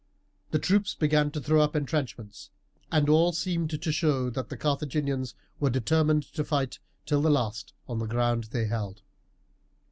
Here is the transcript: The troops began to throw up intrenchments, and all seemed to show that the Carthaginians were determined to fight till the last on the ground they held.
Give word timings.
The 0.49 0.57
troops 0.57 0.95
began 0.95 1.29
to 1.29 1.39
throw 1.39 1.61
up 1.61 1.75
intrenchments, 1.75 2.49
and 2.91 3.07
all 3.07 3.33
seemed 3.33 3.69
to 3.79 3.91
show 3.91 4.31
that 4.31 4.49
the 4.49 4.57
Carthaginians 4.57 5.35
were 5.59 5.69
determined 5.69 6.23
to 6.33 6.43
fight 6.43 6.79
till 7.05 7.21
the 7.21 7.29
last 7.29 7.73
on 7.87 7.99
the 7.99 8.07
ground 8.07 8.45
they 8.45 8.65
held. 8.65 9.03